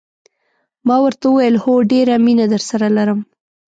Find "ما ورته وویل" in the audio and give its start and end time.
0.87-1.55